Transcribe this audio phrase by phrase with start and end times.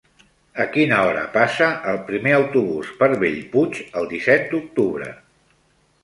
[0.63, 5.11] A quina hora passa el primer autobús per Bellpuig el disset d'octubre?